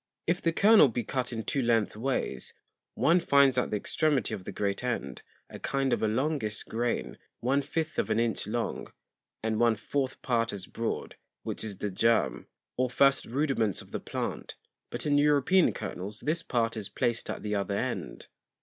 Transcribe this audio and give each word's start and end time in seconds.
If 0.25 0.41
the 0.41 0.51
Kernel 0.51 0.87
be 0.87 1.03
cut 1.03 1.31
in 1.31 1.43
two 1.43 1.61
length 1.61 1.95
ways, 1.95 2.55
one 2.95 3.19
finds 3.19 3.55
at 3.59 3.69
the 3.69 3.75
Extremity 3.77 4.33
of 4.33 4.45
the 4.45 4.51
great 4.51 4.83
end, 4.83 5.21
a 5.47 5.59
kind 5.59 5.93
of 5.93 6.01
a 6.01 6.07
longish 6.07 6.65
[m]Grain, 6.65 7.17
one 7.39 7.61
fifth 7.61 7.99
of 7.99 8.09
an 8.09 8.19
Inch 8.19 8.47
long, 8.47 8.87
and 9.43 9.59
one 9.59 9.75
fourth 9.75 10.19
Part 10.23 10.53
as 10.53 10.65
broad, 10.65 11.17
which 11.43 11.63
is 11.63 11.77
the 11.77 11.91
Germ, 11.91 12.47
or 12.77 12.89
first 12.89 13.25
Rudiments 13.27 13.79
of 13.83 13.91
the 13.91 13.99
Plant; 13.99 14.55
but 14.89 15.05
in 15.05 15.19
European 15.19 15.71
Kernels 15.71 16.21
this 16.21 16.41
Part 16.41 16.75
is 16.75 16.89
placed 16.89 17.29
at 17.29 17.43
the 17.43 17.53
other 17.53 17.77
end. 17.77 18.25